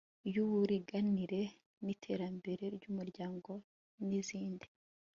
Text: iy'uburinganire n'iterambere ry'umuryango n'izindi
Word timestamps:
iy'uburinganire 0.27 1.41
n'iterambere 1.83 2.63
ry'umuryango 2.75 3.51
n'izindi 4.07 4.67